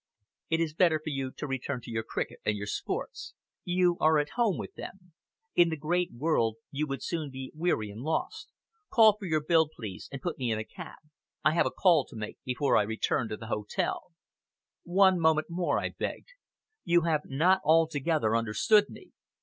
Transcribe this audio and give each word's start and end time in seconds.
It 0.49 0.59
is 0.59 0.73
better 0.73 0.97
for 0.99 1.11
you 1.11 1.29
to 1.33 1.45
return 1.45 1.79
to 1.81 1.91
your 1.91 2.01
cricket 2.01 2.39
and 2.43 2.57
your 2.57 2.65
sports. 2.65 3.35
You 3.63 3.97
are 3.99 4.17
at 4.17 4.29
home 4.31 4.57
with 4.57 4.73
them; 4.73 5.11
in 5.53 5.69
the 5.69 5.77
great 5.77 6.11
world 6.11 6.55
you 6.71 6.87
would 6.87 7.03
soon 7.03 7.29
be 7.29 7.51
weary 7.53 7.91
and 7.91 8.01
lost. 8.01 8.49
Call 8.89 9.15
for 9.15 9.25
your 9.27 9.43
bill, 9.43 9.69
please, 9.69 10.09
and 10.11 10.19
put 10.19 10.39
me 10.39 10.51
in 10.51 10.57
a 10.57 10.63
cab. 10.63 10.97
I 11.45 11.53
have 11.53 11.67
a 11.67 11.69
call 11.69 12.03
to 12.05 12.15
make 12.15 12.39
before 12.43 12.77
I 12.77 12.81
return 12.81 13.29
to 13.29 13.37
the 13.37 13.45
hotel" 13.45 14.11
"One 14.83 15.19
moment 15.19 15.51
more," 15.51 15.77
I 15.79 15.89
begged. 15.89 16.29
"You 16.83 17.01
have 17.01 17.21
not 17.25 17.61
altogether 17.63 18.35
understood 18.35 18.89
me! 18.89 19.11